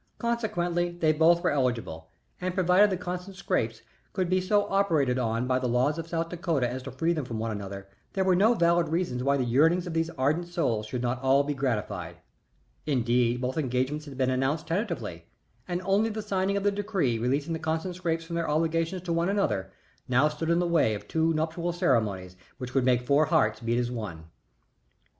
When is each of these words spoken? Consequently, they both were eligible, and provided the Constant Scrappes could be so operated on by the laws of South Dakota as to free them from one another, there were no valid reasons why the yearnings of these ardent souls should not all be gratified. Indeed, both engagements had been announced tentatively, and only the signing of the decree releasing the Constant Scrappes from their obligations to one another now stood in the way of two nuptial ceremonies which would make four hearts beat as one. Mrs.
Consequently, 0.17 0.89
they 0.89 1.11
both 1.13 1.43
were 1.43 1.51
eligible, 1.51 2.09
and 2.41 2.55
provided 2.55 2.89
the 2.89 2.97
Constant 2.97 3.35
Scrappes 3.37 3.83
could 4.13 4.31
be 4.31 4.41
so 4.41 4.65
operated 4.67 5.19
on 5.19 5.45
by 5.45 5.59
the 5.59 5.67
laws 5.69 5.99
of 5.99 6.07
South 6.07 6.29
Dakota 6.29 6.67
as 6.67 6.81
to 6.81 6.91
free 6.91 7.13
them 7.13 7.23
from 7.23 7.37
one 7.37 7.51
another, 7.51 7.87
there 8.13 8.23
were 8.23 8.35
no 8.35 8.55
valid 8.55 8.87
reasons 8.89 9.23
why 9.23 9.37
the 9.37 9.43
yearnings 9.43 9.85
of 9.85 9.93
these 9.93 10.09
ardent 10.17 10.47
souls 10.47 10.87
should 10.87 11.03
not 11.03 11.21
all 11.21 11.43
be 11.43 11.53
gratified. 11.53 12.15
Indeed, 12.87 13.41
both 13.41 13.59
engagements 13.59 14.05
had 14.05 14.17
been 14.17 14.31
announced 14.31 14.65
tentatively, 14.65 15.25
and 15.67 15.83
only 15.83 16.09
the 16.09 16.23
signing 16.23 16.57
of 16.57 16.63
the 16.63 16.71
decree 16.71 17.19
releasing 17.19 17.53
the 17.53 17.59
Constant 17.59 17.93
Scrappes 17.95 18.23
from 18.23 18.35
their 18.35 18.49
obligations 18.49 19.03
to 19.03 19.13
one 19.13 19.29
another 19.29 19.71
now 20.07 20.27
stood 20.29 20.49
in 20.49 20.57
the 20.57 20.65
way 20.65 20.95
of 20.95 21.07
two 21.07 21.31
nuptial 21.35 21.71
ceremonies 21.71 22.35
which 22.57 22.73
would 22.73 22.85
make 22.85 23.05
four 23.05 23.25
hearts 23.25 23.59
beat 23.59 23.77
as 23.77 23.91
one. 23.91 24.17
Mrs. 24.21 24.99